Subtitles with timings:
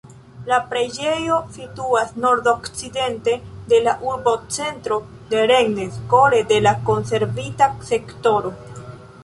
[0.51, 3.35] La preĝejo situas nordokcidente
[3.75, 4.97] de la urbocentro
[5.35, 8.57] de Rennes, kore de la konservita sektoro.